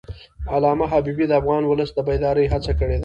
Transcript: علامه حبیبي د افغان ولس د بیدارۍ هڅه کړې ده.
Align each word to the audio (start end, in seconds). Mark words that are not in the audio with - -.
علامه 0.55 0.85
حبیبي 0.93 1.25
د 1.27 1.31
افغان 1.41 1.63
ولس 1.65 1.89
د 1.93 1.99
بیدارۍ 2.07 2.45
هڅه 2.53 2.71
کړې 2.79 2.95
ده. 2.97 2.99